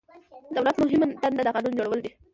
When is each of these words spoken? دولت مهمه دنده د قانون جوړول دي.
دولت 0.55 0.75
مهمه 0.83 1.05
دنده 1.21 1.41
د 1.45 1.49
قانون 1.55 1.73
جوړول 1.79 1.99
دي. 2.05 2.11